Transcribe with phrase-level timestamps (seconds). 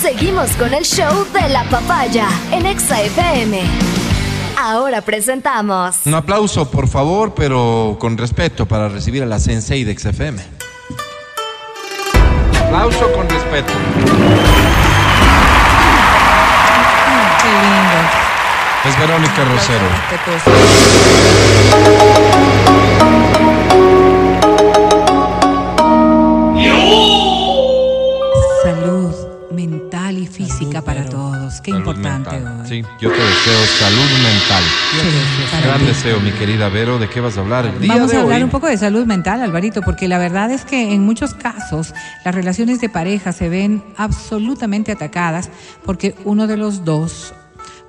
[0.00, 3.60] Seguimos con el show de la papaya en Exa FM.
[4.58, 6.06] Ahora presentamos.
[6.06, 10.40] Un aplauso, por favor, pero con respeto para recibir a la Sensei de XFM.
[12.64, 13.74] Aplauso con respeto.
[17.42, 17.98] Qué lindo.
[18.86, 19.84] Es Verónica Rosero.
[32.08, 32.60] Importante mental.
[32.62, 32.68] hoy.
[32.68, 34.62] Sí, yo te deseo salud mental.
[34.90, 36.98] Sí, Gran deseo, mi querida Vero.
[36.98, 38.42] ¿De qué vas a hablar el día Vamos de a hablar hoy?
[38.44, 42.34] un poco de salud mental, Alvarito, porque la verdad es que en muchos casos las
[42.34, 45.50] relaciones de pareja se ven absolutamente atacadas
[45.84, 47.34] porque uno de los dos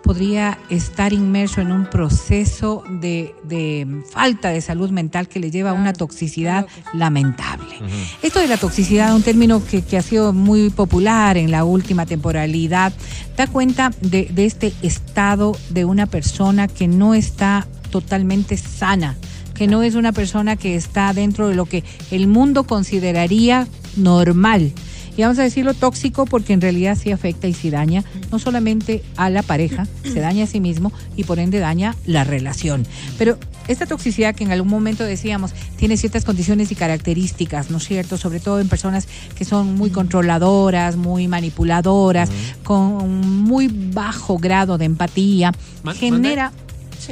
[0.04, 5.72] podría estar inmerso en un proceso de, de falta de salud mental que le lleva
[5.72, 7.76] a una toxicidad lamentable.
[8.22, 12.06] Esto de la toxicidad, un término que, que ha sido muy popular en la última
[12.06, 12.94] temporalidad,
[13.38, 19.18] da cuenta de, de este estado de una persona que no está totalmente sana,
[19.54, 24.72] que no es una persona que está dentro de lo que el mundo consideraría normal.
[25.18, 29.04] Y vamos a decirlo tóxico porque en realidad sí afecta y sí daña no solamente
[29.18, 32.86] a la pareja, se daña a sí mismo y por ende daña la relación.
[33.18, 33.38] Pero
[33.68, 38.18] esta toxicidad que en algún momento decíamos tiene ciertas condiciones y características, ¿no es cierto?
[38.18, 42.30] Sobre todo en personas que son muy controladoras, muy manipuladoras,
[42.64, 45.52] con muy bajo grado de empatía,
[45.84, 46.52] Man- genera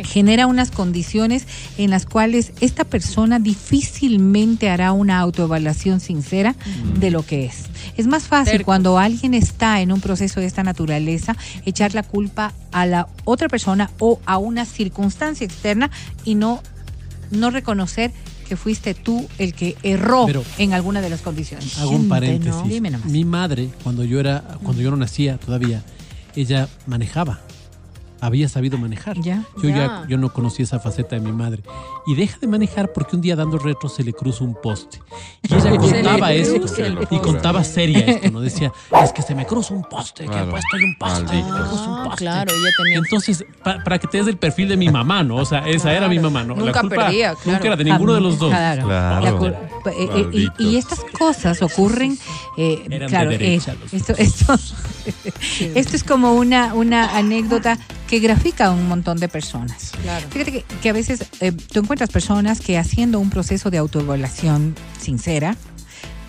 [0.05, 1.45] genera unas condiciones
[1.77, 6.55] en las cuales esta persona difícilmente hará una autoevaluación sincera
[6.99, 7.65] de lo que es.
[7.97, 8.65] Es más fácil Tercos.
[8.65, 13.47] cuando alguien está en un proceso de esta naturaleza echar la culpa a la otra
[13.49, 15.89] persona o a una circunstancia externa
[16.23, 16.61] y no,
[17.31, 18.11] no reconocer
[18.47, 21.77] que fuiste tú el que erró Pero- en alguna de las condiciones.
[21.77, 22.55] Hago un Gente, paréntesis.
[22.55, 22.63] ¿no?
[22.67, 23.07] Dime nomás.
[23.09, 25.83] Mi madre, cuando yo era, cuando yo no nacía todavía,
[26.35, 27.41] ella manejaba.
[28.21, 29.17] Había sabido manejar.
[29.21, 29.43] Ya.
[29.61, 29.75] Yo ya.
[29.77, 30.05] Ya.
[30.07, 31.63] yo no conocía esa faceta de mi madre.
[32.07, 34.99] Y deja de manejar porque un día dando retro se le cruza un poste.
[35.43, 36.55] Y ella contaba esto.
[36.55, 37.19] Y poste.
[37.21, 38.41] contaba seria esto, ¿no?
[38.41, 38.71] Decía,
[39.03, 40.47] es que se me cruza un poste, que Claro.
[40.47, 42.17] he puesto ahí un poste, cruza un Ah, poste.
[42.17, 42.97] claro, ella tenía.
[42.99, 45.37] Entonces, pa- para que te des el perfil de mi mamá, ¿no?
[45.37, 46.55] O sea, esa era mi mamá, ¿no?
[46.55, 47.51] Nunca perdía, claro.
[47.51, 48.49] Nunca era de ninguno de los dos.
[48.49, 48.85] Claro.
[48.85, 49.23] Claro.
[49.25, 49.55] La cul-
[49.95, 52.17] eh, eh, y- y, estas cosas ocurren,
[52.57, 54.53] eh, Eran de claro, eh, derecha los esto, esto,
[55.75, 57.77] esto es como una, una anécdota
[58.09, 59.91] que grafica a un montón de personas.
[60.01, 60.25] Claro.
[60.31, 64.75] Fíjate que, que a veces eh, tú encuentras personas que haciendo un proceso de autoevaluación
[64.99, 65.55] sincera,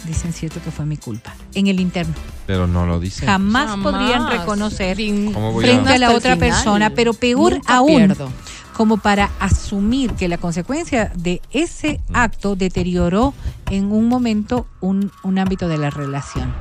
[0.06, 2.12] dicen cierto que fue mi culpa, en el interno.
[2.46, 3.24] Pero no lo dice.
[3.24, 3.92] Jamás, Jamás.
[3.92, 6.38] podrían reconocer Fin- ¿Cómo voy frente a- a la otra final.
[6.50, 8.30] persona, pero peor Nunca aún, pierdo.
[8.76, 13.32] como para asumir que la consecuencia de ese acto deterioró
[13.70, 16.52] en un momento un, un ámbito de la relación.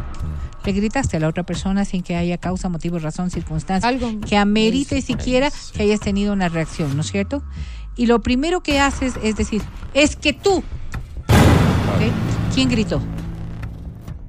[0.70, 4.38] Le gritaste a la otra persona sin que haya causa, motivo, razón, circunstancia Algo que
[4.38, 7.42] amerite siquiera que hayas tenido una reacción, ¿no es cierto?
[7.96, 9.64] Y lo primero que haces es decir,
[9.96, 10.64] es que tú.
[12.54, 13.02] ¿Quién gritó?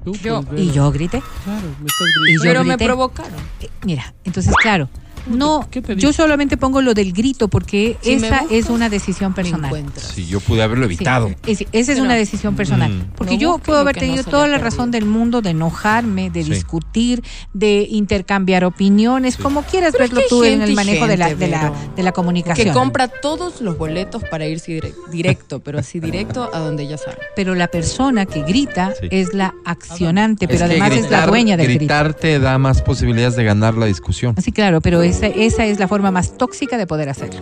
[0.03, 0.41] Tú, Yo.
[0.41, 1.21] pues, Y yo grité.
[1.43, 2.33] Claro, me estás Y gritando.
[2.33, 3.39] yo Pero me provocaron.
[3.59, 4.89] Eh, Mira, entonces claro,
[5.27, 8.89] no, ¿Qué te yo solamente pongo lo del grito porque Si esa buscas, es una
[8.89, 9.71] decisión personal.
[9.95, 11.29] Sí, yo pude haberlo Sí, evitado.
[11.45, 12.91] es- esa es Pero- una decisión personal.
[12.91, 13.01] Mm.
[13.15, 16.43] Porque No yo puedo haber no tenido toda la razón del mundo de enojarme, de
[16.43, 16.49] Sí.
[16.51, 17.23] discutir,
[17.53, 21.47] de intercambiar opiniones, como quieras Pero es verlo tú en el manejo de, la, de,
[21.47, 22.67] la, de la comunicación.
[22.67, 26.97] Que compra todos los boletos para irse dire- directo, pero así directo a donde ella
[26.97, 27.17] sabe.
[27.35, 29.07] Pero la persona que grita Sí.
[29.11, 31.79] es la accionante, pero Es además es la dueña del grito.
[31.79, 34.35] Gritar te da más posibilidades de ganar la discusión.
[34.41, 37.41] Sí, claro, pero esa, esa es la forma más tóxica de poder hacerlo.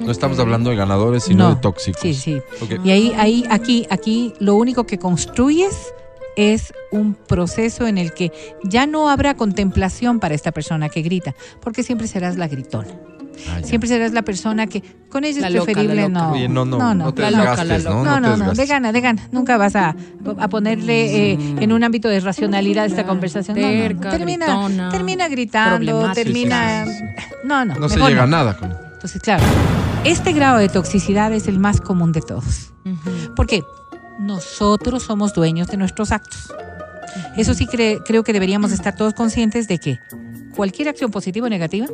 [0.00, 1.54] No estamos hablando de ganadores, sino No.
[1.54, 2.00] de tóxicos.
[2.00, 2.40] Sí, sí.
[2.84, 5.92] Y ahí, ahí, aquí, aquí, lo único que construyes
[6.36, 8.32] es un proceso en el que
[8.64, 12.88] ya no habrá contemplación para esta persona que grita, porque siempre serás la gritona.
[13.48, 13.60] Ah.
[13.62, 16.08] Siempre serás la persona que con ella La es preferible loca.
[16.08, 16.32] no.
[16.32, 17.98] Oye, no, no, no, no, te La loca, desgastes, la ¿no?
[17.98, 18.20] loca.
[18.20, 19.28] No, te no, no, de gana, de gana.
[19.32, 19.94] Nunca vas a,
[20.38, 23.58] a ponerle eh, en un ámbito de racionalidad esta conversación.
[23.60, 23.80] No, no, no.
[23.82, 26.84] Terca, Termina, gritona, termina gritando, termina.
[26.86, 27.04] Sí, sí,
[27.44, 27.74] No, no.
[27.74, 29.44] No se mejor llega a nada con Entonces, claro,
[30.04, 32.72] este grado de toxicidad es el más común de todos.
[33.36, 33.62] Porque
[34.18, 36.52] nosotros somos dueños de nuestros actos.
[37.36, 39.98] Eso sí cre- creo que deberíamos estar todos conscientes de que
[40.54, 41.86] cualquier acción positiva o negativa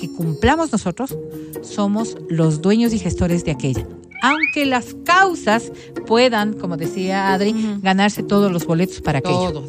[0.00, 1.16] que cumplamos nosotros,
[1.62, 3.86] somos los dueños y gestores de aquella.
[4.20, 5.70] aunque las causas
[6.06, 9.52] puedan, como decía Adri, ganarse todos los boletos para aquello.
[9.52, 9.68] Todos.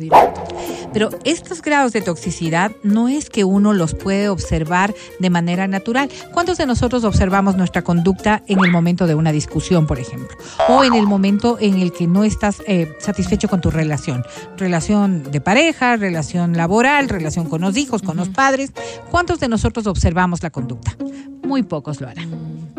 [0.94, 6.10] Pero estos grados de toxicidad no es que uno los puede observar de manera natural.
[6.34, 10.38] ¿Cuántos de nosotros observamos nuestra conducta en el momento de una discusión, por ejemplo?
[10.68, 14.24] O en el momento en el que no estás eh, satisfecho con tu relación.
[14.58, 18.72] Relación de pareja, relación laboral, relación con los hijos, con los padres.
[19.12, 20.96] ¿Cuántos de nosotros observamos la conducta?
[21.44, 22.79] Muy pocos lo harán.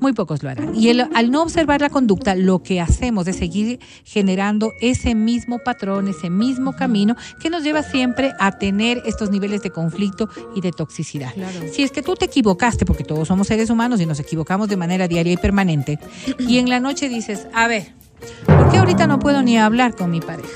[0.00, 0.74] Muy pocos lo harán.
[0.74, 5.58] Y el- al no observar la conducta, lo que hacemos es seguir generando ese mismo
[5.58, 10.60] patrón, ese mismo camino que nos lleva siempre a tener estos niveles de conflicto y
[10.60, 11.32] de toxicidad.
[11.34, 11.60] Claro.
[11.72, 14.76] Si es que tú te equivocaste, porque todos somos seres humanos y nos equivocamos de
[14.76, 15.98] manera diaria y permanente,
[16.38, 17.92] y en la noche dices, a ver,
[18.44, 20.48] ¿por qué ahorita no puedo ni hablar con mi pareja?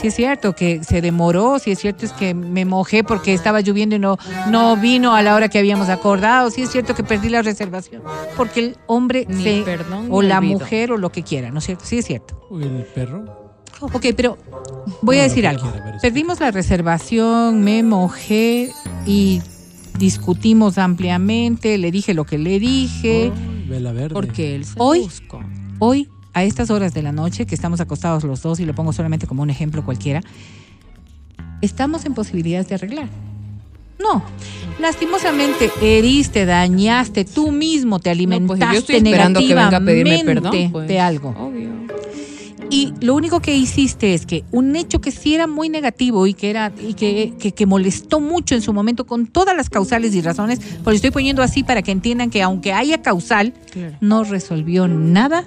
[0.00, 3.60] Si es cierto que se demoró, si es cierto es que me mojé porque estaba
[3.60, 4.16] lloviendo y no,
[4.48, 8.02] no vino a la hora que habíamos acordado, si es cierto que perdí la reservación,
[8.36, 10.58] porque el hombre Ni se, perdón o ni la olvido.
[10.58, 11.84] mujer o lo que quiera, ¿no es cierto?
[11.84, 12.40] Sí es cierto.
[12.48, 13.24] ¿O el perro?
[13.82, 14.38] Ok, pero
[15.02, 15.70] voy No, a decir algo.
[16.00, 18.72] Perdimos la reservación, me mojé
[19.06, 19.42] y
[19.98, 23.32] discutimos ampliamente, le dije lo que le dije.
[23.34, 24.14] Oh, vela verde.
[24.14, 25.40] Porque él se Hoy- buscó.
[25.78, 28.92] Hoy, a estas horas de la noche, que estamos acostados los dos, y lo pongo
[28.92, 30.22] solamente como un ejemplo cualquiera,
[31.60, 33.08] estamos en posibilidades de arreglar.
[33.98, 34.22] No,
[34.80, 39.80] lastimosamente heriste, dañaste, tú mismo te No, alimentaste pues, yo estoy esperando que venga a
[39.80, 40.72] pedirme negativamente perdón.
[40.72, 40.88] pues.
[40.88, 41.28] de algo.
[41.38, 41.70] Obvio.
[42.72, 46.34] Y lo único que hiciste es que un hecho que sí era muy negativo y
[46.34, 50.14] que era y que, que, que molestó mucho en su momento con todas las causales
[50.14, 53.96] y razones, pues lo estoy poniendo así para que entiendan que aunque haya causal, Claro.
[54.00, 55.44] no resolvió nada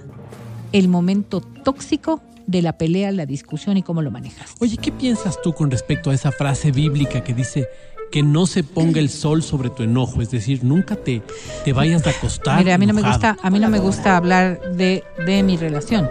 [0.73, 4.53] el momento tóxico de la pelea, la discusión y cómo lo manejas.
[4.59, 7.67] Oye, ¿qué piensas tú con respecto a esa frase bíblica que dice
[8.11, 10.21] que no se ponga el sol sobre tu enojo?
[10.21, 11.21] Es decir, nunca te,
[11.63, 12.57] te vayas a acostar.
[12.59, 15.55] Mire, a mí no me gusta, a mí no me gusta hablar de, de mi
[15.55, 16.09] relación.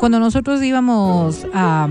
[0.00, 1.88] Cuando nosotros íbamos a,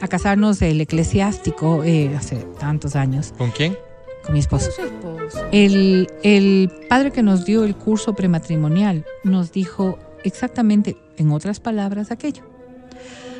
[0.00, 3.76] a casarnos del eclesiástico eh, hace tantos años ¿Con quién?
[4.24, 5.44] con mi esposo, Su esposo.
[5.50, 12.10] el, el padre que nos dio el curso prematrimonial nos dijo exactamente, en otras palabras,
[12.10, 12.42] aquello.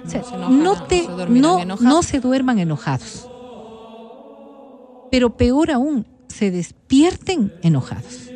[0.05, 3.29] O sea, No se enojan, no, no te, se no, no se duerman enojados.
[5.11, 8.29] Pero peor aún, se despierten enojados.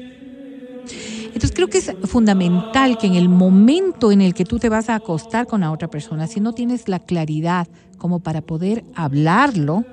[1.26, 4.90] Entonces creo que es fundamental que en el momento en el que tú te vas
[4.90, 9.84] a acostar con la otra persona, si no tienes la claridad como para poder hablarlo,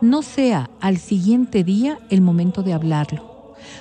[0.00, 3.31] no sea al siguiente día el momento de hablarlo.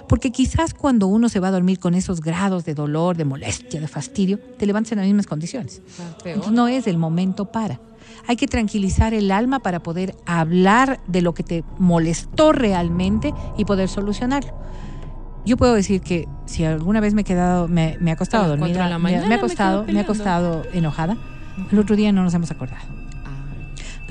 [0.08, 3.80] Porque quizás cuando uno se va a dormir con esos grados de dolor, de molestia,
[3.82, 5.82] de fastidio, te levantas en las mismas condiciones.
[6.00, 6.18] Ah.
[6.26, 7.80] Entonces no es el momento para.
[8.28, 13.66] Hay que tranquilizar el alma para poder hablar de lo que te molestó realmente y
[13.66, 14.54] poder solucionarlo.
[15.44, 18.48] Yo puedo decir que si alguna vez me he quedado, me, me he acostado A
[18.50, 20.02] las cuatro dormida, de la me- me, he me peleando.
[20.02, 21.18] acostado enojada,
[21.72, 23.01] el otro día no nos hemos acordado.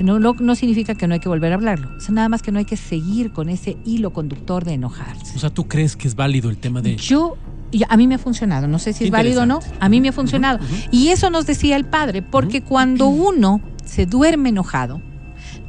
[0.03, 1.89] No, no, no significa que no hay que volver a hablarlo.
[1.97, 5.35] O sea, nada más que no hay que seguir con ese hilo conductor de enojarse.
[5.35, 6.95] O sea, ¿tú crees que es válido el tema de...
[6.95, 7.37] Yo,
[7.71, 10.01] y a mí me ha funcionado, no sé si es válido o no, a mí
[10.01, 10.59] me ha funcionado.
[10.91, 15.01] Y eso nos decía el padre, porque cuando uno se duerme enojado,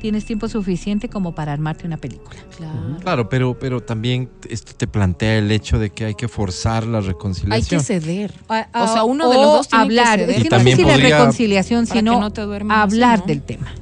[0.01, 2.37] tienes tiempo suficiente como para armarte una película.
[2.57, 2.97] claro.
[3.01, 6.99] Claro, pero, pero también esto te plantea el hecho de que hay que forzar la
[6.99, 7.81] Hay reconciliación.
[7.81, 8.35] que ceder.
[8.49, 10.31] A- O sea, uno de los dos tiene que hablar, ceder.
[10.31, 13.21] es Y que no sé si la reconciliación, que sino no te duermas así, hablar
[13.21, 13.27] ¿no?
[13.27, 13.73] del tema.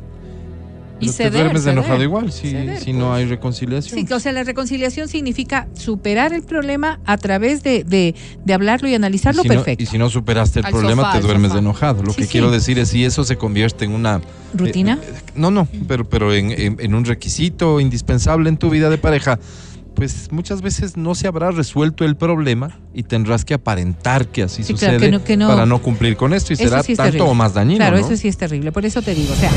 [1.00, 1.78] Y te duermes ceder.
[1.78, 3.18] enojado igual si, Ceder, si no pues.
[3.18, 4.06] hay reconciliación.
[4.06, 8.14] Sí, o sea, la reconciliación significa superar el problema a través de, de,
[8.44, 9.82] de hablarlo y analizarlo y si no, perfecto.
[9.82, 12.02] y si no superaste el Al problema, sofá, te duermes enojado.
[12.02, 12.30] Lo Sí, que sí.
[12.32, 14.20] quiero decir es si eso se convierte en una...
[14.54, 14.98] ¿Rutina?
[15.02, 18.90] eh, eh, no, no, pero, pero en, en- en un requisito indispensable en tu vida
[18.90, 19.38] de pareja,
[19.94, 24.62] pues muchas veces no se habrá resuelto el problema y tendrás que aparentar que así
[24.62, 26.82] Sí, claro, sucede que no- que no- para no cumplir con esto y Eso será
[26.82, 27.30] sí es tanto terrible.
[27.30, 27.78] o más dañino.
[27.78, 28.06] Claro, ¿no?
[28.06, 28.72] eso sí es terrible.
[28.72, 29.50] Por eso te digo, o sea,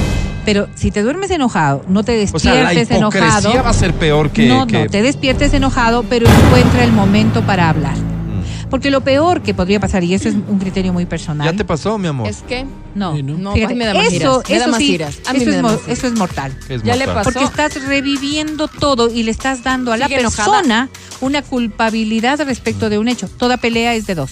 [0.45, 3.53] pero si te duermes enojado, no te O sea, la despiertes enojado.
[3.63, 4.47] va a ser peor que...
[4.47, 7.95] no, que- no, te despiertes enojado, pero encuentra el momento para hablar.
[7.97, 8.69] Mm.
[8.69, 11.45] Porque lo peor que podría pasar, y eso es un criterio muy personal.
[11.51, 12.27] ¿Ya te pasó, mi amor?
[12.27, 13.37] Es que No, ¿no?
[13.37, 15.15] No, Fíjate, me da más eso, iras, me da eso más sí, iras.
[15.27, 16.51] A mí eso, me es da más eso es mortal.
[16.67, 17.23] ¿Qué es ya le pasó.
[17.31, 20.57] Porque estás reviviendo todo y le estás dando a la Sigue enojada.
[20.61, 20.89] persona
[21.21, 23.27] una culpabilidad respecto de un hecho.
[23.27, 24.31] Toda pelea es de dos.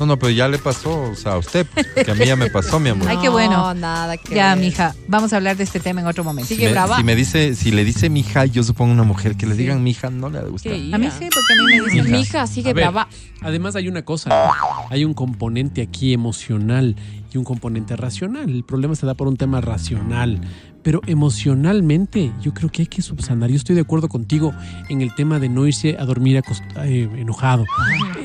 [0.00, 1.66] No, no, pero ya le pasó, o sea, a usted,
[2.04, 3.08] que a mí ya me pasó, mi amor.
[3.08, 3.56] Ay, qué bueno.
[3.58, 4.64] No, nada que Ya, ver.
[4.64, 6.48] mija, vamos a hablar de este tema en otro momento.
[6.48, 6.96] Si Sigue me, brava.
[6.96, 10.10] si me dice, si le dice mija, yo supongo una mujer que le digan mija
[10.10, 10.70] no le gusta.
[10.70, 13.08] A mí sí, porque a mí me dicen Mi hija sigue A ver, brava.
[13.40, 14.50] Además hay una cosa,
[14.90, 16.96] hay un componente aquí emocional
[17.32, 18.48] y un componente racional.
[18.50, 20.40] El problema se da por un tema racional,
[20.82, 23.50] pero emocionalmente yo creo que hay que subsanar.
[23.50, 24.52] Yo estoy de acuerdo contigo
[24.88, 26.40] en el tema de no irse a dormir
[26.84, 27.64] eh, enojado.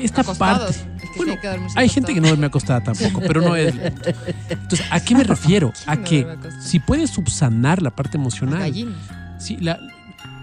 [0.00, 0.76] Esta Acostados.
[0.78, 3.40] parte, que Bueno, sí hay que dormirse hay gente que no duerme acostada tampoco, pero
[3.40, 3.74] no es.
[4.48, 5.72] Entonces, ¿a qué me refiero?
[5.86, 6.26] A No que
[6.60, 9.36] si puedes subsanar la parte emocional, Gallina.
[9.38, 9.78] sí, la,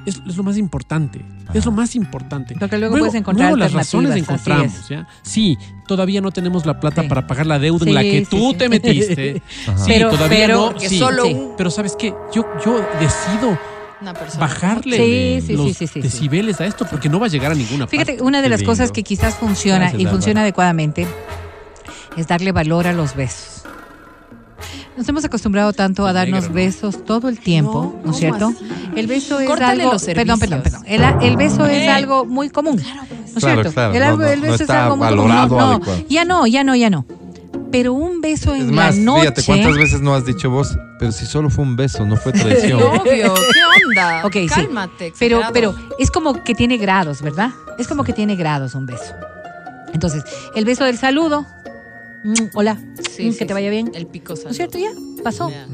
[0.06, 1.24] es, es lo más importante.
[1.54, 2.56] Es lo más importante.
[2.58, 4.72] Porque luego puedes encontrar luego las razones encontramos.
[5.22, 7.08] Sí, todavía no tenemos la plata Sí.
[7.10, 8.58] para pagar la deuda en la que sí, tú sí.
[8.58, 9.42] te metiste.
[9.68, 9.78] Ajá.
[9.86, 10.80] Sí, Pero- todavía pero- no.
[10.90, 12.14] Solo un- Pero ¿sabes qué?
[12.34, 13.60] Yo, yo decido
[14.02, 14.40] una persona.
[14.40, 16.02] bajarle Sí, sí, los sí, sí, sí, sí.
[16.02, 18.24] decibeles a esto porque no va a llegar a ninguna Fíjate, parte.
[18.24, 21.08] una de las cosas que quizás funciona Gracias, y funciona adecuadamente
[22.18, 23.64] es darle valor a los besos.
[24.98, 26.56] Nos hemos acostumbrado tanto a darnos negro, ¿no?
[26.56, 28.48] besos todo el tiempo, No, ¿no, es ¿cómo cierto?
[28.56, 28.66] así?
[29.00, 30.84] El beso es Córtale algo, los perdón, perdón, perdón.
[30.86, 31.90] El, el beso es Eh.
[31.90, 33.72] algo muy común, ¿no es Claro, cierto?
[33.72, 35.08] claro, El, el no beso es algo muy
[35.48, 35.82] común.
[36.10, 37.06] ya no, ya no, ya no.
[37.72, 39.22] Pero un beso en Es más, la noche.
[39.22, 42.32] fíjate cuántas veces no has dicho vos, pero si solo fue un beso, no fue
[42.34, 42.82] traición.
[42.84, 43.24] Obvio, ¿qué
[43.88, 44.26] onda?
[44.26, 44.48] Ok, sí.
[44.48, 45.14] Cálmate.
[45.20, 45.54] Pero, exagerado.
[45.54, 47.52] pero es como que tiene grados, ¿verdad?
[47.78, 49.14] Es como que tiene grados un beso.
[49.94, 50.24] Entonces,
[50.56, 51.46] el beso del saludo.
[52.24, 52.78] mm, hola,
[53.16, 53.72] Sí, mm, sí, que te vaya sí.
[53.72, 53.92] bien.
[53.96, 54.78] El pico ¿No es cierto?
[54.78, 54.92] Ya,
[55.24, 55.50] pasó.
[55.50, 55.68] Ya.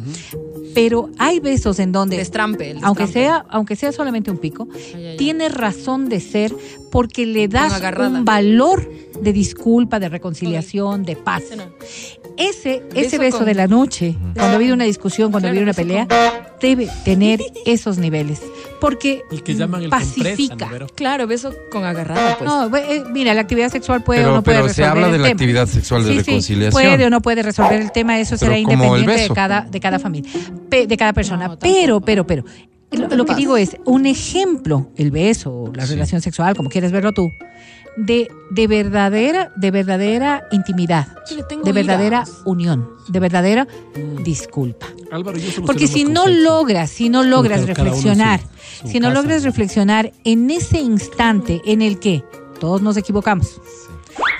[0.81, 2.71] Pero hay besos en donde, Destrampe.
[2.71, 5.17] el aunque sea, aunque sea solamente un pico, Ay, ay, ay.
[5.17, 6.53] tiene razón de ser
[6.91, 8.89] porque le das un valor
[9.21, 11.43] de disculpa, de reconciliación, de paz.
[11.43, 11.63] Ese no.
[12.37, 15.73] Ese, ese Beso con- de la noche, cuando ha habido una discusión, cuando habido una
[15.73, 16.07] pelea,
[16.61, 18.41] debe tener esos niveles.
[18.79, 20.69] Porque El que llaman el compresa, pacifica.
[20.95, 22.47] Claro, beso con agarrada, pues.
[22.49, 25.11] No, eh, mira, la actividad sexual puede o no puede pero resolver se habla el
[25.13, 25.33] de la tema.
[25.33, 26.71] actividad sexual de Sí, sí, reconciliación.
[26.71, 30.31] puede o no puede resolver el tema, eso será independiente de cada, de cada familia,
[30.69, 31.47] pe- de cada persona.
[31.47, 32.43] No, pero, pero, pero,
[32.91, 35.93] lo, lo que digo es, un ejemplo, el beso, la Sí.
[35.93, 37.29] relación sexual, como quieres verlo tú,
[37.97, 41.07] de, de verdadera, de verdadera intimidad,
[41.63, 42.41] de verdadera iras.
[42.45, 44.23] unión, de verdadera Mm.
[44.23, 44.87] disculpa.
[45.11, 48.39] Álvaro, yo Porque si no logras, si no logras su- reflexionar,
[48.81, 49.45] su si no casa, logras ¿no?
[49.47, 52.23] reflexionar en ese instante en el que
[52.59, 53.59] todos nos equivocamos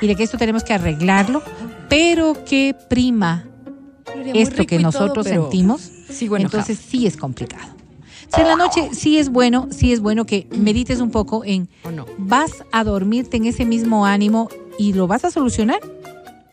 [0.02, 1.42] y de que esto tenemos que arreglarlo,
[1.90, 3.46] pero que prima
[4.34, 5.90] esto que todo, nosotros sentimos,
[6.38, 7.77] entonces sí es complicado.
[8.38, 11.92] En la noche sí es bueno, sí es bueno que medites un poco en ¿O
[11.92, 12.06] no?
[12.18, 15.80] vas a dormirte en ese mismo ánimo y lo vas a solucionar.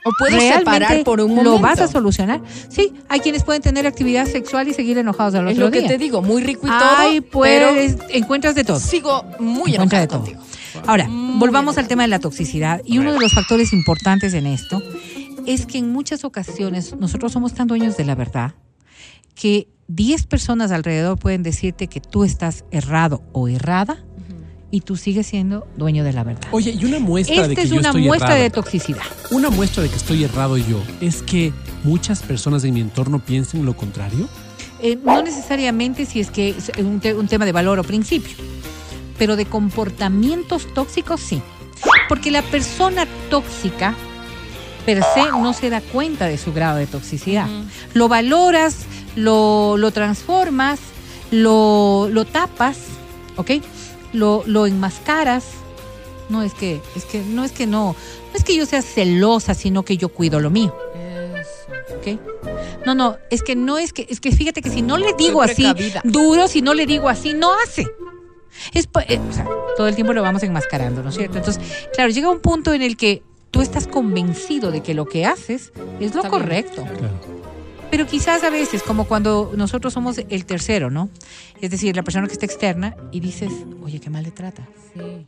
[0.07, 1.51] O puedo separar por un momento.
[1.53, 2.43] lo vas a solucionar.
[2.69, 5.79] Sí, hay quienes pueden tener actividad sexual y seguir enojados al Es otro lo que
[5.81, 5.89] día.
[5.89, 8.87] te digo, muy rico y Ay, todo, pues encuentras de pero todo.
[8.87, 10.19] sigo muy enojada de todo.
[10.21, 10.41] contigo.
[10.87, 12.83] Ahora, Muy volvamos al tema de la toxicidad.
[12.85, 14.83] Y uno de los factores importantes en esto
[15.47, 18.53] es que en muchas ocasiones nosotros somos tan dueños de la verdad
[19.35, 23.99] que 10 personas alrededor pueden decirte que tú estás errado o errada
[24.71, 26.49] y tú sigues siendo dueño de la verdad.
[26.51, 28.43] Oye, y una muestra de Esta que es yo una estoy muestra errado.
[28.43, 29.03] de toxicidad.
[29.31, 31.53] Una muestra de que estoy errado yo es que
[31.85, 34.29] muchas personas de mi entorno piensen lo contrario.
[34.83, 38.37] Eh, no necesariamente si es que es un, te- un tema de valor o principio,
[39.19, 41.41] pero de comportamientos tóxicos sí.
[42.09, 43.95] Porque la persona tóxica
[44.85, 47.47] per se no se da cuenta de su grado de toxicidad.
[47.95, 48.79] Lo valoras,
[49.17, 50.81] lo, lo transformas,
[51.31, 52.79] lo, lo tapas,
[53.37, 53.53] ¿ok?
[54.13, 55.45] Lo, lo enmascaras.
[56.29, 57.95] No es que, es que, no es que no,
[58.33, 60.75] no es que yo sea celosa, sino que yo cuido lo mío.
[60.95, 61.97] Eso.
[61.99, 62.87] ¿ok?
[62.87, 65.43] No, no, es que no es que, es que fíjate que si no le digo
[65.43, 65.67] así
[66.05, 67.87] duro, si no le digo así, no hace.
[68.73, 71.39] Es, eh, o sea, todo el tiempo lo vamos enmascarando, ¿no es cierto?
[71.39, 75.27] Entonces, claro, llega un punto en el que tú estás convencido de que lo que
[75.27, 76.31] haces es lo Está bien.
[76.31, 76.85] correcto.
[77.95, 81.11] Pero quizás a veces, como cuando nosotros somos el tercero, ¿no?
[81.61, 83.53] Es decir, la persona que está externa y dices,
[83.85, 84.69] oye, qué mal le trata.
[84.93, 85.27] Sí.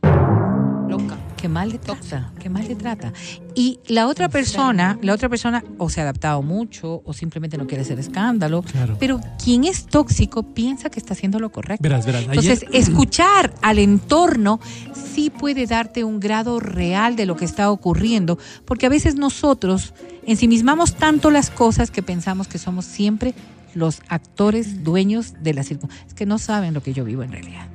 [1.47, 3.13] Qué mal le trata, qué mal le trata.
[3.55, 7.67] Y la otra persona, la otra persona o se ha adaptado mucho o simplemente no
[7.67, 8.97] quiere hacer escándalo, Claro.
[8.99, 11.81] pero quien es tóxico piensa que está haciendo lo correcto.
[11.81, 12.23] Verás, verás.
[12.23, 14.59] Entonces, ayer- escuchar al entorno
[14.93, 19.93] sí puede darte un grado real de lo que está ocurriendo, porque a veces nosotros
[20.25, 23.33] ensimismamos tanto las cosas que pensamos que somos siempre
[23.73, 26.07] los actores dueños de la circunstancia.
[26.07, 27.67] Es que no saben lo que yo vivo en realidad.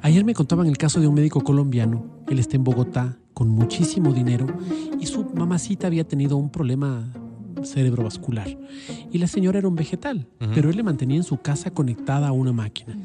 [0.00, 2.04] Ayer me contaban el caso de un médico colombiano.
[2.32, 4.46] Él está en Bogotá con muchísimo dinero
[4.98, 7.12] y su mamacita había tenido un problema
[7.62, 8.48] cerebrovascular.
[9.10, 12.32] Y la señora era un vegetal, pero él le mantenía en su casa conectada a
[12.32, 12.96] una máquina.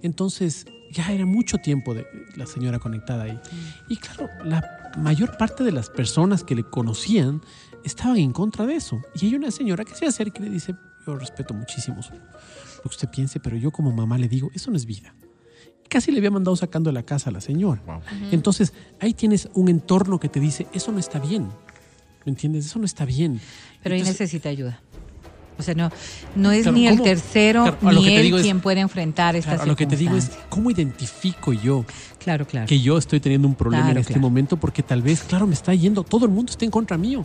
[0.00, 2.06] Entonces, ya era mucho tiempo de
[2.36, 3.40] la señora conectada ahí.
[3.88, 4.62] Y claro, la
[4.96, 7.42] mayor parte de las personas que le conocían
[7.84, 9.00] estaban en contra de eso.
[9.20, 11.96] Y hay una señora que se acerca y le dice, yo respeto muchísimo
[12.76, 15.12] lo que usted piense, pero yo como mamá le digo, eso no es vida.
[15.88, 17.80] Casi le había mandado sacando de la casa a la señora.
[17.86, 18.00] Wow.
[18.30, 21.48] Entonces, ahí tienes un entorno que te dice, eso no está bien.
[22.24, 22.66] ¿Me entiendes?
[22.66, 23.40] Eso no está bien.
[23.82, 24.80] Pero ahí Entonces, necesita ayuda.
[25.58, 25.90] O sea, no,
[26.36, 29.50] no es Claro, ni el tercero Claro, ni él digo es- quien puede enfrentar esta
[29.52, 30.30] Claro, a lo que te digo es.
[30.48, 31.84] ¿cómo identifico yo
[32.20, 32.66] Claro, claro.
[32.68, 34.28] que yo estoy teniendo un problema Claro, en este claro.
[34.28, 34.56] momento?
[34.56, 37.24] Porque tal vez, claro, me está yendo, todo el mundo está en contra mío.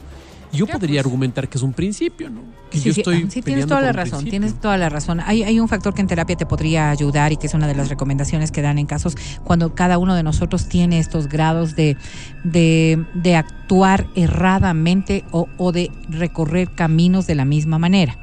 [0.53, 2.41] Yo podría argumentar que es un principio, ¿no?
[2.69, 4.29] Que Sí, yo sí, estoy sí, tienes toda la razón, principio.
[4.31, 5.19] tienes toda la razón.
[5.19, 7.75] Hay, hay un factor que en terapia te podría ayudar y que es una de
[7.75, 11.97] las recomendaciones que dan en casos cuando cada uno de nosotros tiene estos grados de,
[12.43, 18.17] de, de actuar erradamente o, o de recorrer caminos de la misma manera.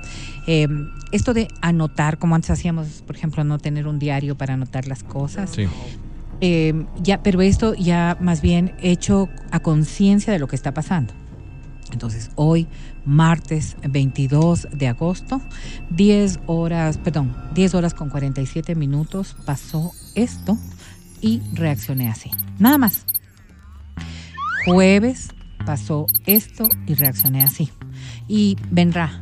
[0.47, 0.69] Eh,
[1.13, 5.03] esto de anotar, como antes hacíamos, por ejemplo, no tener un diario para anotar las
[5.03, 5.67] cosas, Sí.
[6.41, 11.13] eh, ya, pero esto ya más bien hecho a conciencia de lo que está pasando.
[11.93, 12.67] Entonces, hoy,
[13.05, 15.41] martes 22 de agosto,
[15.91, 20.59] 10 horas, perdón, 10 horas con 47 minutos pasó esto
[21.21, 22.31] y reaccioné así.
[22.59, 23.05] Nada más.
[24.67, 25.29] Jueves
[25.65, 27.71] pasó esto y reaccioné así.
[28.29, 29.21] Y vendrá.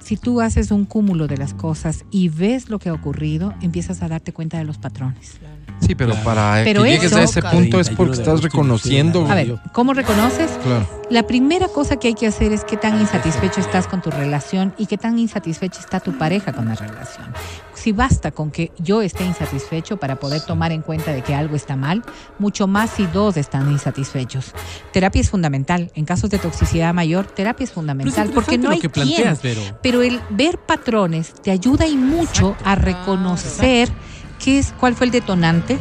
[0.00, 4.02] Si tú haces un cúmulo de las cosas y ves lo que ha ocurrido, empiezas
[4.02, 5.38] a darte cuenta de los patrones.
[5.80, 6.24] Sí, pero Claro.
[6.24, 9.26] para Pero que llegues eso- a ese punto es 31 porque estás reconociendo.
[9.30, 10.50] A ver, ¿cómo reconoces?
[10.64, 10.88] Claro.
[11.10, 14.72] La primera cosa que hay que hacer es qué tan insatisfecho estás con tu relación
[14.78, 17.26] y qué tan insatisfecha está tu pareja con la relación.
[17.74, 21.54] Si basta con que yo esté insatisfecho para poder tomar en cuenta de que algo
[21.54, 22.02] está mal,
[22.38, 24.52] mucho más si dos están insatisfechos.
[24.92, 25.90] Terapia es fundamental.
[25.94, 28.88] En casos de toxicidad mayor, terapia es Pero es fundamental porque no hay lo que
[28.88, 29.06] quien.
[29.08, 29.60] planteas, Vero.
[29.82, 33.90] Pero el ver patrones te ayuda y mucho a reconocer
[34.38, 35.78] qué es, cuál fue el detonante,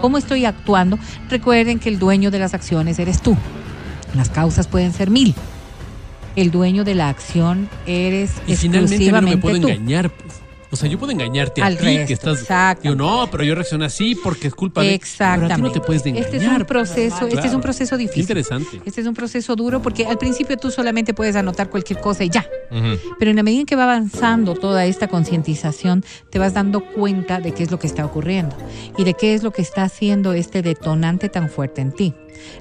[0.00, 0.98] cómo estoy actuando.
[1.28, 3.36] Recuerden que el dueño de las acciones eres tú.
[4.14, 5.34] Las causas pueden ser mil.
[6.36, 9.68] El dueño de la acción eres Y finalmente a mí no me exclusivamente puedo tú.
[9.68, 10.10] engañar.
[10.10, 10.35] pues.
[10.70, 12.40] O sea, yo puedo engañarte Al a ti resto, que estás.
[12.40, 12.82] exacto.
[12.82, 14.86] Digo, no, pero yo reaccioné así porque es culpa de.
[14.88, 15.54] Pero a Exactamente.
[15.54, 16.24] ti no te puedes engañar.
[16.26, 18.20] Este es un proceso, este es un proceso Qué difícil.
[18.22, 18.80] interesante.
[18.84, 22.30] Este es un proceso duro porque al principio tú solamente puedes anotar cualquier cosa y
[22.30, 22.46] ya.
[22.70, 22.98] Ujú.
[23.18, 27.40] Pero en la medida en que va avanzando toda esta concientización, te vas dando cuenta
[27.40, 28.56] de qué es lo que está ocurriendo
[28.98, 32.14] y de qué es lo que está haciendo este detonante tan fuerte en ti.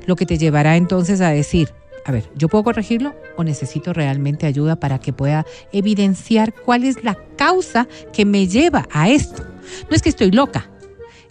[0.06, 1.70] Lo que te llevará entonces a decir,
[2.06, 7.04] a ver, ¿yo puedo corregirlo o necesito realmente ayuda para que pueda evidenciar cuál es
[7.04, 9.44] la causa que me lleva a esto?
[9.90, 10.70] No es que estoy loca.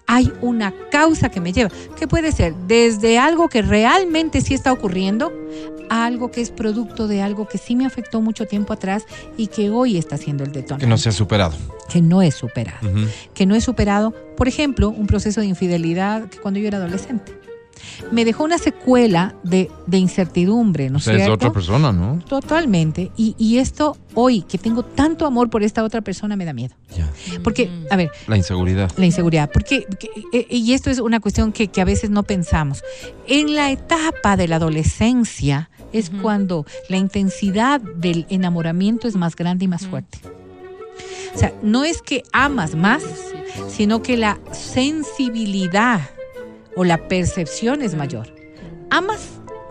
[0.08, 1.70] Hay una causa que me lleva.
[1.96, 2.54] ¿Qué puede ser?
[2.66, 5.32] Desde algo que realmente sí está ocurriendo
[5.88, 9.46] a algo que es producto de algo que sí me afectó mucho tiempo atrás y
[9.46, 10.86] que hoy está siendo el detonante.
[10.86, 11.54] Que no se ha superado.
[11.88, 12.90] Que no es superado.
[13.32, 17.43] Que no es superado, por ejemplo, un proceso de infidelidad que cuando yo era adolescente.
[18.10, 21.34] Me dejó una secuela de, de incertidumbre, ¿no O es sea, es cierto?
[21.34, 22.18] otra persona, ¿no?
[22.28, 23.10] Totalmente.
[23.16, 26.74] Y, y esto hoy, que tengo tanto amor por esta otra persona, me da miedo.
[26.96, 27.10] Ya.
[27.42, 28.90] Porque, a ver, La inseguridad.
[28.96, 29.50] la inseguridad.
[29.52, 32.82] Porque, que- eh, y esto es una cuestión que, que a veces no pensamos.
[33.26, 39.64] En la etapa de la adolescencia es cuando la intensidad del enamoramiento es más grande
[39.66, 40.18] y más fuerte.
[41.34, 43.02] O sea, no es que amas más,
[43.68, 46.00] sino que la sensibilidad
[46.76, 48.34] o la percepción es mayor.
[48.90, 49.20] Amas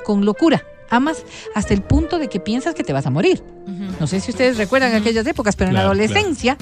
[0.06, 0.64] con locura.
[0.90, 1.24] Amas
[1.56, 3.44] hasta el punto de que piensas que te vas a morir.
[4.00, 6.58] No sé si ustedes recuerdan aquellas épocas, pero en la Claro, adolescencia,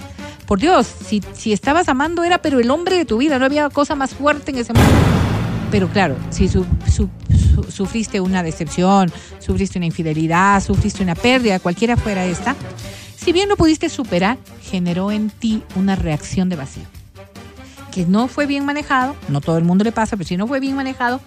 [0.45, 3.69] por Dios, si, si estabas amando era pero el hombre de tu vida, no había
[3.69, 4.89] cosa más fuerte en ese mundo.
[5.71, 7.09] Pero claro, si su- su-
[7.55, 12.55] su- sufriste una decepción, sufriste una infidelidad, sufriste una pérdida, cualquiera fuera esta,
[13.17, 16.83] si bien lo pudiste superar, generó en ti una reacción de vacío.
[17.91, 20.59] Que no fue bien manejado, no todo el mundo le pasa, pero si no fue
[20.61, 21.19] bien manejado,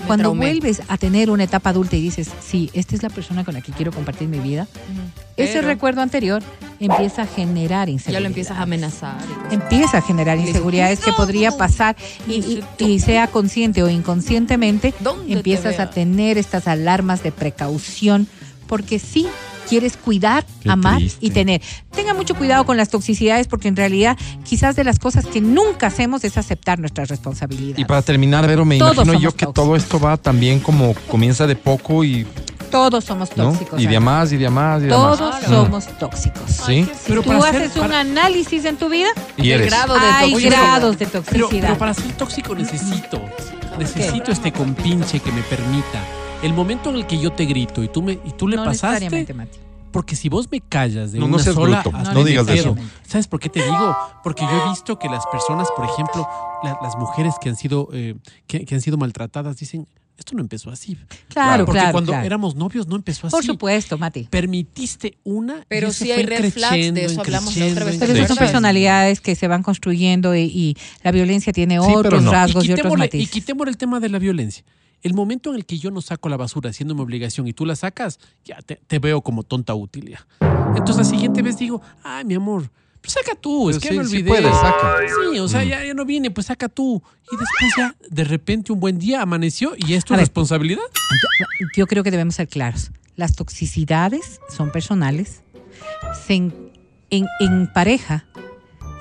[0.00, 0.46] Me cuando traumé.
[0.46, 3.62] vuelves a tener una etapa adulta y dices, sí, esta es la persona con la
[3.62, 4.66] que quiero compartir mi vida,
[5.38, 6.42] ese Pero recuerdo anterior
[6.78, 8.18] empieza a generar inseguridad.
[8.18, 9.16] Ya lo empiezas a amenazar.
[9.50, 11.96] Empieza a generar inseguridades que podría pasar
[12.28, 17.32] y, y- y sea consciente o inconscientemente, ¿Dónde te empiezas a tener estas alarmas de
[17.32, 18.26] precaución
[18.66, 19.26] porque sí
[19.70, 21.24] quieres cuidar, Qué amar triste.
[21.24, 21.62] y tener.
[21.94, 25.86] Tenga mucho cuidado con las toxicidades porque en realidad quizás de las cosas que nunca
[25.86, 27.78] hacemos es aceptar nuestras responsabilidades.
[27.78, 29.54] Y para terminar, Vero, me Todos imagino yo que tóxicos.
[29.54, 32.26] todo esto va también como comienza de poco y,
[32.70, 33.50] Todos somos ¿no?
[33.50, 33.80] tóxicos.
[33.80, 35.18] y de más y de a más y de más.
[35.18, 35.64] Todos Claro.
[35.64, 36.42] somos tóxicos.
[36.66, 36.84] Sí.
[36.84, 39.66] Si Pero tú para ser- haces un para- análisis en tu vida, Y eres.
[39.70, 40.62] grado de hay toxicidad.
[40.62, 41.60] grados de Pero, toxicidad.
[41.68, 43.22] pero para ser tóxico necesito,
[43.78, 46.00] necesito este compinche que me permita.
[46.42, 48.64] El momento en el que yo te grito y tú me y tú le no
[48.64, 49.58] pasaste, necesariamente, Mati.
[49.92, 52.48] porque si vos me callas de No, no una seas sola, bruto, no me digas
[52.48, 52.76] eso.
[53.06, 53.96] ¿Sabes por qué te digo?
[54.24, 56.26] Porque yo he visto que las personas, por ejemplo,
[56.64, 58.14] la- las mujeres que han sido eh,
[58.46, 60.98] que, que han sido maltratadas dicen esto no empezó así.
[61.28, 62.26] Claro, porque claro, cuando claro.
[62.26, 63.32] éramos novios no empezó así.
[63.32, 64.24] Por supuesto, Mati.
[64.30, 65.64] Permitiste una.
[65.66, 67.96] Pero sí fue hay red flags, de creciendo, eso hablamos la otra vez.
[67.96, 68.28] creciendo, Pero Sí.
[68.28, 72.32] son personalidades que se van construyendo y, y la violencia tiene Sí, otros no.
[72.32, 73.30] rasgos y, y otros quitémosle, y matices.
[73.30, 74.62] quitémosle el tema de la violencia.
[75.02, 77.64] El momento en el que yo no saco la basura haciendo mi obligación y tú
[77.66, 80.26] la sacas, ya te, te veo como tonta útil ya.
[80.76, 83.98] Entonces la siguiente vez digo, ay, mi amor, pues saca tú, es Pero que sí,
[83.98, 84.28] me sí olvidé.
[84.28, 84.96] puedes, saca.
[85.32, 87.02] Sí, o sea, ya, ya no viene, pues saca tú.
[87.32, 90.26] Y después ya, de repente, un buen día amaneció y es tu A ver.
[90.26, 90.82] responsabilidad.
[90.82, 92.90] Yo, yo creo que debemos ser claros.
[93.16, 95.42] Las toxicidades son personales.
[96.26, 96.52] Se en,
[97.08, 98.26] en- en pareja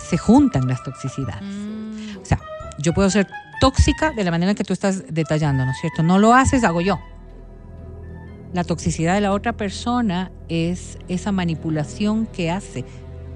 [0.10, 1.44] se juntan las toxicidades.
[2.22, 2.40] O sea,
[2.80, 3.28] yo puedo ser
[3.60, 6.04] tóxica de la manera que tú estás detallando, ¿no es cierto?
[6.04, 7.00] No lo haces, hago yo.
[8.54, 12.86] La toxicidad de la otra persona es esa manipulación que hace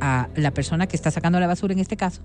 [0.02, 2.24] a la persona que está sacando la basura en este caso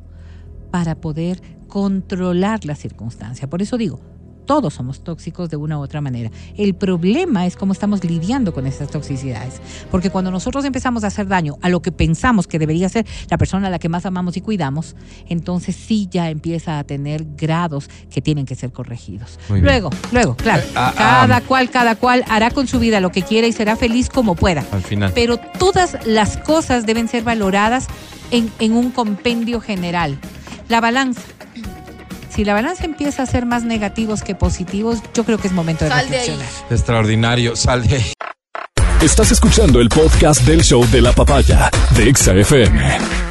[0.70, 3.48] para poder controlar la circunstancia.
[3.48, 4.00] Por eso digo,
[4.48, 6.30] todos somos tóxicos de una u otra manera.
[6.56, 9.61] El problema es cómo estamos lidiando con esas toxicidades.
[9.90, 13.37] Porque cuando nosotros empezamos a hacer daño a lo que pensamos que debería ser la
[13.37, 14.96] persona a la que más amamos y cuidamos,
[15.28, 19.38] entonces sí ya empieza a tener grados que tienen que ser corregidos.
[19.50, 21.40] Luego, luego, claro, ah, cada ah.
[21.42, 24.64] cual, cada cual hará con su vida lo que quiera y será feliz como pueda.
[24.72, 25.12] Al final.
[25.14, 27.87] Pero todas las cosas deben ser valoradas
[28.30, 30.18] en, en un compendio general.
[30.70, 31.20] La balanza.
[32.38, 35.85] Si la balanza empieza a ser más negativos que positivos, yo creo que es momento
[35.85, 36.46] de Sal de reflexionar.
[36.70, 37.57] Extraordinario.
[37.57, 38.12] Sal de ahí.
[39.03, 43.27] Estás escuchando el podcast del show de la papaya de Exa FM.